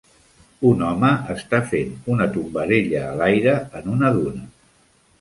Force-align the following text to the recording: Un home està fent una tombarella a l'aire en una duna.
Un 0.69 0.79
home 0.87 1.11
està 1.33 1.59
fent 1.73 1.93
una 2.15 2.29
tombarella 2.39 3.05
a 3.11 3.15
l'aire 3.23 3.57
en 3.83 3.97
una 3.99 4.15
duna. 4.21 4.47